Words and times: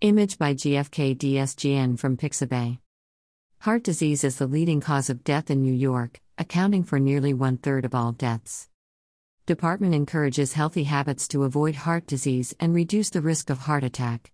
Image 0.00 0.38
by 0.38 0.54
GFK 0.54 1.16
DSGN 1.16 1.98
from 1.98 2.16
Pixabay. 2.16 2.78
Heart 3.58 3.82
disease 3.82 4.22
is 4.22 4.36
the 4.36 4.46
leading 4.46 4.80
cause 4.80 5.10
of 5.10 5.24
death 5.24 5.50
in 5.50 5.60
New 5.60 5.72
York, 5.72 6.20
accounting 6.38 6.84
for 6.84 7.00
nearly 7.00 7.34
one 7.34 7.56
third 7.56 7.84
of 7.84 7.96
all 7.96 8.12
deaths. 8.12 8.68
Department 9.44 9.96
encourages 9.96 10.52
healthy 10.52 10.84
habits 10.84 11.26
to 11.26 11.42
avoid 11.42 11.74
heart 11.74 12.06
disease 12.06 12.54
and 12.60 12.76
reduce 12.76 13.10
the 13.10 13.20
risk 13.20 13.50
of 13.50 13.58
heart 13.58 13.82
attack. 13.82 14.30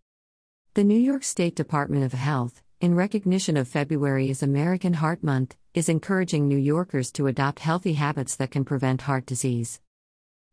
The 0.74 0.84
New 0.84 0.98
York 0.98 1.24
State 1.24 1.56
Department 1.56 2.04
of 2.04 2.12
Health, 2.12 2.62
in 2.82 2.94
recognition 2.94 3.56
of 3.56 3.66
February 3.66 4.28
as 4.28 4.42
American 4.42 4.92
Heart 4.92 5.24
Month, 5.24 5.56
is 5.72 5.88
encouraging 5.88 6.46
New 6.46 6.58
Yorkers 6.58 7.10
to 7.12 7.26
adopt 7.26 7.60
healthy 7.60 7.94
habits 7.94 8.36
that 8.36 8.50
can 8.50 8.66
prevent 8.66 9.00
heart 9.00 9.24
disease. 9.24 9.80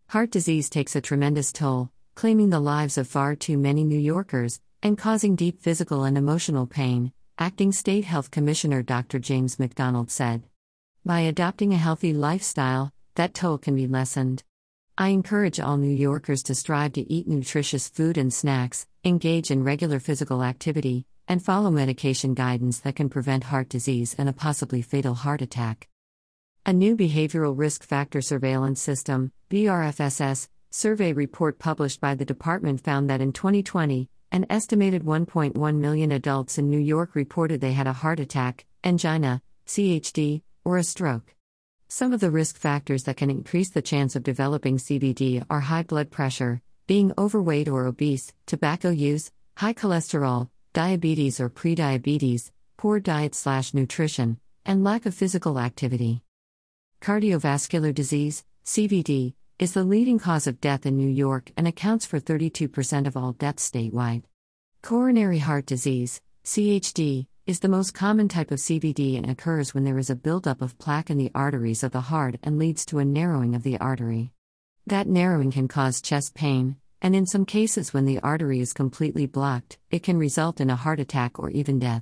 Heart 0.07 0.32
disease 0.32 0.70
takes 0.70 0.96
a 0.96 1.02
tremendous 1.02 1.52
toll, 1.52 1.91
claiming 2.16 2.50
the 2.50 2.62
lives 2.62 2.98
of 2.98 3.09
far 3.09 3.36
too 3.36 3.57
many 3.57 3.84
New 3.84 4.00
Yorkers 4.00 4.62
and 4.84 4.98
causing 4.98 5.36
deep 5.36 5.61
physical 5.61 6.04
and 6.04 6.18
emotional 6.18 6.66
pain, 6.66 7.14
Acting 7.37 7.71
State 7.71 8.05
Health 8.05 8.32
Commissioner 8.32 8.82
Dr. 8.82 9.19
James 9.19 9.60
McDonald 9.60 10.10
said. 10.10 10.43
By 11.05 11.21
adopting 11.21 11.71
a 11.74 11.78
healthy 11.78 12.14
lifestyle, 12.14 12.91
that 13.15 13.33
toll 13.33 13.60
can 13.60 13.75
be 13.75 13.88
lessened. 13.88 14.43
I 14.97 15.10
encourage 15.10 15.60
all 15.60 15.78
New 15.78 15.96
Yorkers 15.96 16.41
to 16.43 16.55
strive 16.55 16.93
to 16.93 17.11
eat 17.11 17.28
nutritious 17.28 17.89
food 17.89 18.18
and 18.18 18.33
snacks, 18.33 18.88
engage 19.04 19.52
in 19.52 19.64
regular 19.64 20.00
physical 20.00 20.43
activity, 20.43 21.05
and 21.27 21.43
follow 21.43 21.69
medication 21.69 22.33
guidance 22.33 22.79
that 22.79 22.96
can 22.96 23.10
prevent 23.10 23.46
heart 23.46 23.69
disease 23.69 24.16
and 24.18 24.27
a 24.27 24.33
possibly 24.33 24.82
fatal 24.82 25.13
heart 25.13 25.41
attack. 25.41 25.88
A 26.66 26.74
new 26.74 26.97
behavioral 26.97 27.57
risk 27.57 27.83
factor 27.83 28.21
surveillance 28.21 28.82
system, 28.82 29.32
BRFSS, 29.50 30.47
survey 30.71 31.13
report 31.13 31.60
published 31.60 32.02
by 32.02 32.16
the 32.16 32.25
department 32.25 32.81
found 32.81 33.09
that 33.09 33.22
in 33.22 33.31
2020, 33.31 34.09
an 34.31 34.45
estimated 34.49 35.03
1.1 35.03 35.75
million 35.75 36.11
adults 36.13 36.58
in 36.58 36.69
New 36.69 36.80
York 36.80 37.16
reported 37.16 37.59
they 37.59 37.73
had 37.73 37.88
a 37.88 37.94
heart 37.94 38.19
attack, 38.19 38.66
angina, 38.83 39.41
CHD, 39.67 40.41
or 40.63 40.77
a 40.77 40.83
stroke. 40.83 41.35
Some 41.89 42.13
of 42.13 42.21
the 42.21 42.31
risk 42.31 42.55
factors 42.57 43.03
that 43.03 43.17
can 43.17 43.29
increase 43.29 43.69
the 43.69 43.81
chance 43.81 44.15
of 44.15 44.23
developing 44.23 44.77
CVD 44.77 45.45
are 45.49 45.59
high 45.59 45.83
blood 45.83 46.09
pressure, 46.09 46.61
being 46.88 47.11
overweight 47.17 47.67
or 47.67 47.85
obese, 47.85 48.33
tobacco 48.45 48.89
use, 48.89 49.31
high 49.57 49.73
cholesterol, 49.73 50.49
diabetes 50.71 51.41
or 51.41 51.49
prediabetes, 51.49 52.51
poor 52.77 53.01
diet/nutrition, 53.01 54.39
and 54.66 54.83
lack 54.83 55.05
of 55.05 55.13
physical 55.13 55.59
activity. 55.59 56.21
Cardiovascular 57.01 57.93
disease, 57.93 58.45
CVD, 58.63 59.33
is 59.61 59.73
the 59.73 59.83
leading 59.83 60.17
cause 60.17 60.47
of 60.47 60.59
death 60.59 60.87
in 60.87 60.97
New 60.97 61.07
York 61.07 61.51
and 61.55 61.67
accounts 61.67 62.03
for 62.03 62.19
32% 62.19 63.05
of 63.05 63.15
all 63.15 63.33
deaths 63.33 63.69
statewide. 63.69 64.23
Coronary 64.81 65.37
heart 65.37 65.67
disease, 65.67 66.19
CHD, 66.43 67.27
is 67.45 67.59
the 67.59 67.69
most 67.69 67.93
common 67.93 68.27
type 68.27 68.49
of 68.49 68.57
CVD 68.57 69.17
and 69.17 69.29
occurs 69.29 69.71
when 69.71 69.83
there 69.83 69.99
is 69.99 70.09
a 70.09 70.15
buildup 70.15 70.63
of 70.63 70.79
plaque 70.79 71.11
in 71.11 71.19
the 71.19 71.29
arteries 71.35 71.83
of 71.83 71.91
the 71.91 72.01
heart 72.01 72.37
and 72.41 72.57
leads 72.57 72.87
to 72.87 72.97
a 72.97 73.05
narrowing 73.05 73.53
of 73.53 73.61
the 73.61 73.77
artery. 73.77 74.31
That 74.87 75.05
narrowing 75.05 75.51
can 75.51 75.67
cause 75.67 76.01
chest 76.01 76.33
pain, 76.33 76.77
and 76.99 77.15
in 77.15 77.27
some 77.27 77.45
cases, 77.45 77.93
when 77.93 78.05
the 78.05 78.17
artery 78.21 78.61
is 78.61 78.73
completely 78.73 79.27
blocked, 79.27 79.77
it 79.91 80.01
can 80.01 80.17
result 80.17 80.59
in 80.59 80.71
a 80.71 80.75
heart 80.75 80.99
attack 80.99 81.37
or 81.37 81.51
even 81.51 81.77
death. 81.77 82.01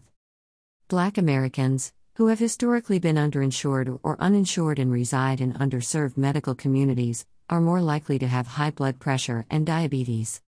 Black 0.87 1.17
Americans, 1.17 1.91
who 2.15 2.27
have 2.27 2.39
historically 2.39 2.99
been 2.99 3.17
underinsured 3.17 3.99
or 4.02 4.15
uninsured 4.21 4.80
and 4.80 4.93
reside 4.93 5.41
in 5.41 5.52
underserved 5.55 6.15
medical 6.15 6.55
communities, 6.55 7.25
are 7.50 7.59
more 7.59 7.81
likely 7.81 8.19
to 8.19 8.28
have 8.28 8.45
high 8.45 8.72
blood 8.72 9.00
pressure 9.00 9.45
and 9.50 9.66
diabetes. 9.66 10.42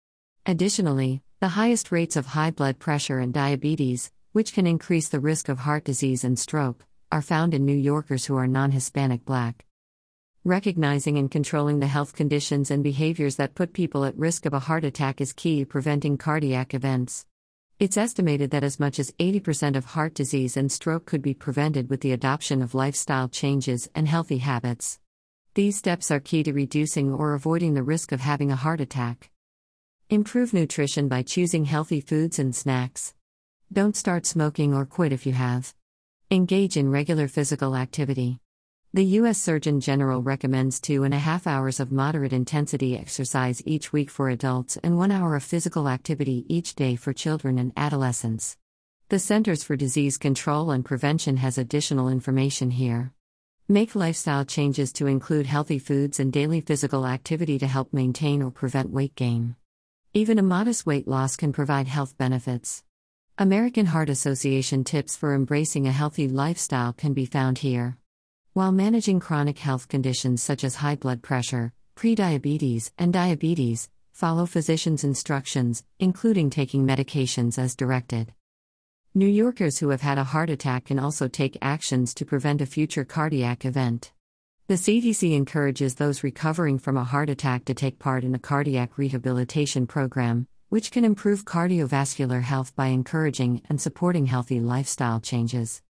Additionally, 0.45 1.21
the 1.39 1.49
highest 1.49 1.91
rates 1.91 2.16
of 2.16 2.27
high 2.27 2.52
blood 2.52 2.77
pressure 2.77 3.17
and 3.17 3.33
diabetes, 3.33 4.11
which 4.31 4.53
can 4.53 4.67
increase 4.67 5.09
the 5.09 5.19
risk 5.19 5.49
of 5.49 5.59
heart 5.59 5.83
disease 5.83 6.23
and 6.23 6.38
stroke, 6.38 6.85
are 7.11 7.22
found 7.22 7.53
in 7.53 7.66
New 7.66 7.75
Yorkers 7.75 8.25
who 8.25 8.35
are 8.35 8.47
non 8.47 8.72
Hispanic 8.72 9.25
black. 9.25 9.66
Recognizing 10.44 11.17
and 11.17 11.29
controlling 11.29 11.79
the 11.79 11.88
health 11.88 12.16
conditions 12.16 12.72
and 12.72 12.84
behaviors 12.84 13.35
that 13.35 13.56
put 13.56 13.73
people 13.73 14.06
at 14.06 14.18
risk 14.18 14.45
of 14.45 14.53
a 14.53 14.59
heart 14.59 14.83
attack 14.83 15.22
is 15.22 15.33
key 15.33 15.59
to 15.59 15.66
preventing 15.66 16.18
cardiac 16.18 16.73
events. 16.73 17.25
It's 17.79 17.97
estimated 17.97 18.51
that 18.51 18.63
as 18.63 18.79
much 18.79 19.00
as 19.00 19.12
80% 19.13 19.75
of 19.75 19.85
heart 19.85 20.13
disease 20.13 20.56
and 20.56 20.72
stroke 20.72 21.06
could 21.06 21.23
be 21.23 21.33
prevented 21.33 21.89
with 21.89 22.01
the 22.01 22.12
adoption 22.12 22.62
of 22.62 22.75
lifestyle 22.75 23.28
changes 23.28 23.89
and 23.95 24.07
healthy 24.07 24.38
habits. 24.38 25.00
These 25.53 25.78
steps 25.78 26.09
are 26.12 26.22
key 26.22 26.44
to 26.44 26.53
reducing 26.53 27.13
or 27.13 27.34
avoiding 27.34 27.73
the 27.73 27.84
risk 27.84 28.13
of 28.13 28.22
having 28.22 28.51
a 28.51 28.56
heart 28.56 28.79
attack. 28.79 29.29
Improve 30.09 30.53
nutrition 30.53 31.09
by 31.09 31.23
choosing 31.23 31.66
healthy 31.66 32.00
foods 32.00 32.39
and 32.39 32.56
snacks. 32.56 33.13
Don't 33.73 33.97
start 33.97 34.25
smoking 34.25 34.73
or 34.73 34.85
quit 34.85 35.12
if 35.12 35.25
you 35.25 35.34
have. 35.34 35.73
Engage 36.29 36.78
in 36.78 36.89
regular 36.89 37.28
physical 37.28 37.75
activity. 37.75 38.39
The 38.94 39.03
U.S. 39.19 39.41
Surgeon 39.41 39.81
General 39.81 40.22
recommends 40.22 40.79
two 40.79 41.03
and 41.03 41.13
a 41.13 41.19
half 41.19 41.45
hours 41.45 41.81
of 41.81 41.91
moderate 41.91 42.31
intensity 42.31 42.97
exercise 42.97 43.62
each 43.66 43.91
week 43.91 44.09
for 44.09 44.29
adults 44.29 44.78
and 44.78 44.97
one 44.97 45.12
hour 45.12 45.35
of 45.35 45.44
physical 45.44 45.89
activity 45.89 46.45
each 46.47 46.75
day 46.75 46.95
for 46.95 47.12
children 47.12 47.59
and 47.59 47.73
adolescents. 47.75 48.56
The 49.09 49.19
Centers 49.19 49.66
for 49.66 49.75
Disease 49.75 50.18
Control 50.18 50.72
and 50.72 50.85
Prevention 50.85 51.35
has 51.38 51.57
additional 51.57 52.07
information 52.07 52.72
here. 52.72 53.12
Make 53.71 53.95
lifestyle 53.95 54.43
changes 54.43 54.91
to 54.91 55.07
include 55.07 55.45
healthy 55.45 55.79
foods 55.79 56.19
and 56.19 56.29
daily 56.29 56.59
physical 56.59 57.07
activity 57.07 57.57
to 57.59 57.67
help 57.67 57.93
maintain 57.93 58.41
or 58.41 58.51
prevent 58.51 58.89
weight 58.89 59.15
gain. 59.15 59.55
Even 60.13 60.37
a 60.37 60.43
modest 60.43 60.85
weight 60.85 61.07
loss 61.07 61.37
can 61.37 61.53
provide 61.53 61.87
health 61.87 62.17
benefits. 62.17 62.83
American 63.37 63.85
Heart 63.85 64.09
Association 64.09 64.83
tips 64.83 65.15
for 65.15 65.33
embracing 65.33 65.87
a 65.87 65.93
healthy 65.93 66.27
lifestyle 66.27 66.91
can 66.91 67.13
be 67.13 67.25
found 67.25 67.59
here. 67.59 67.95
While 68.51 68.73
managing 68.73 69.21
chronic 69.21 69.59
health 69.59 69.88
conditions 69.88 70.43
such 70.43 70.65
as 70.65 70.75
high 70.75 70.97
blood 70.97 71.21
pressure, 71.21 71.71
prediabetes, 71.95 72.91
and 72.97 73.13
diabetes, 73.13 73.88
follow 74.11 74.45
physician's 74.45 75.05
instructions, 75.05 75.85
including 75.97 76.49
taking 76.49 76.85
medications 76.85 77.57
as 77.57 77.77
directed. 77.77 78.33
New 79.13 79.27
Yorkers 79.27 79.77
who 79.79 79.89
have 79.89 79.99
had 79.99 80.17
a 80.17 80.23
heart 80.23 80.49
attack 80.49 80.85
can 80.85 80.97
also 80.97 81.27
take 81.27 81.57
actions 81.61 82.13
to 82.13 82.23
prevent 82.23 82.61
a 82.61 82.66
future 82.66 83.03
cardiac 83.03 83.66
event. 83.66 84.13
The 84.67 84.75
CDC 84.75 85.35
encourages 85.35 85.95
those 85.95 86.23
recovering 86.23 86.79
from 86.79 86.95
a 86.95 87.03
heart 87.03 87.29
attack 87.29 87.66
to 87.66 87.73
take 87.73 88.00
part 88.00 88.23
in 88.23 88.33
a 88.33 88.39
cardiac 88.39 88.97
rehabilitation 88.97 89.85
program, 89.85 90.47
which 90.69 90.91
can 90.91 91.03
improve 91.03 91.44
cardiovascular 91.44 92.41
health 92.41 92.73
by 92.73 92.88
encouraging 92.88 93.61
and 93.67 93.81
supporting 93.81 94.27
healthy 94.27 94.61
lifestyle 94.61 95.19
changes. 95.19 95.81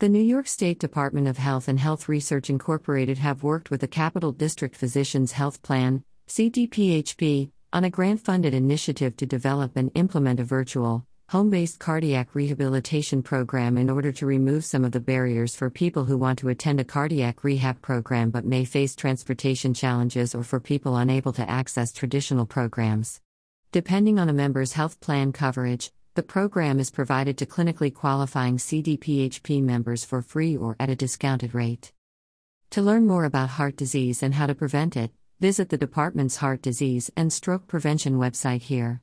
The 0.00 0.08
New 0.08 0.18
York 0.18 0.48
State 0.48 0.80
Department 0.80 1.28
of 1.28 1.38
Health 1.38 1.68
and 1.68 1.78
Health 1.78 2.08
Research 2.08 2.50
Incorporated 2.50 3.18
have 3.18 3.44
worked 3.44 3.70
with 3.70 3.80
the 3.80 3.86
Capital 3.86 4.32
District 4.32 4.74
Physicians 4.74 5.30
Health 5.30 5.62
Plan, 5.62 6.02
CDPHP, 6.26 7.52
on 7.72 7.84
a 7.84 7.90
grant 7.90 8.18
funded 8.18 8.54
initiative 8.54 9.16
to 9.18 9.24
develop 9.24 9.76
and 9.76 9.92
implement 9.94 10.40
a 10.40 10.44
virtual, 10.44 11.06
home 11.30 11.48
based 11.48 11.78
cardiac 11.78 12.34
rehabilitation 12.34 13.22
program 13.22 13.78
in 13.78 13.88
order 13.88 14.10
to 14.10 14.26
remove 14.26 14.64
some 14.64 14.84
of 14.84 14.90
the 14.90 14.98
barriers 14.98 15.54
for 15.54 15.70
people 15.70 16.04
who 16.04 16.18
want 16.18 16.36
to 16.36 16.48
attend 16.48 16.80
a 16.80 16.84
cardiac 16.84 17.44
rehab 17.44 17.80
program 17.80 18.30
but 18.30 18.44
may 18.44 18.64
face 18.64 18.96
transportation 18.96 19.72
challenges 19.72 20.34
or 20.34 20.42
for 20.42 20.58
people 20.58 20.96
unable 20.96 21.32
to 21.32 21.48
access 21.48 21.92
traditional 21.92 22.46
programs. 22.46 23.20
Depending 23.70 24.18
on 24.18 24.28
a 24.28 24.32
member's 24.32 24.72
health 24.72 24.98
plan 24.98 25.30
coverage, 25.32 25.92
the 26.16 26.24
program 26.24 26.80
is 26.80 26.90
provided 26.90 27.38
to 27.38 27.46
clinically 27.46 27.94
qualifying 27.94 28.56
CDPHP 28.56 29.62
members 29.62 30.04
for 30.04 30.22
free 30.22 30.56
or 30.56 30.74
at 30.80 30.90
a 30.90 30.96
discounted 30.96 31.54
rate. 31.54 31.92
To 32.70 32.82
learn 32.82 33.06
more 33.06 33.24
about 33.24 33.50
heart 33.50 33.76
disease 33.76 34.20
and 34.24 34.34
how 34.34 34.48
to 34.48 34.54
prevent 34.56 34.96
it, 34.96 35.12
visit 35.38 35.68
the 35.68 35.78
department's 35.78 36.38
Heart 36.38 36.60
Disease 36.60 37.08
and 37.16 37.32
Stroke 37.32 37.68
Prevention 37.68 38.14
website 38.14 38.62
here. 38.62 39.00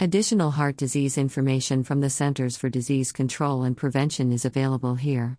Additional 0.00 0.52
heart 0.52 0.76
disease 0.76 1.18
information 1.18 1.82
from 1.82 2.00
the 2.00 2.08
Centers 2.08 2.56
for 2.56 2.68
Disease 2.68 3.10
Control 3.10 3.64
and 3.64 3.76
Prevention 3.76 4.30
is 4.30 4.44
available 4.44 4.94
here. 4.94 5.36